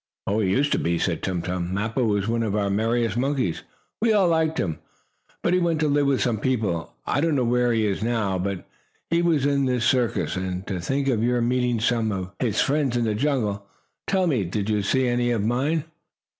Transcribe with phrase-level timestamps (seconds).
[0.27, 1.75] "He used to be," said Tum Tum.
[1.75, 3.61] "Mappo was one of our merriest monkeys.
[4.01, 4.79] We all liked him,
[5.43, 6.95] but he went to live with some people.
[7.05, 8.39] I don't know where he is now.
[8.39, 8.67] But
[9.11, 10.35] he was in this circus.
[10.35, 13.67] And to think of your meeting some of his friends in the jungle!
[14.07, 15.83] Tell me, did you see any of mine?"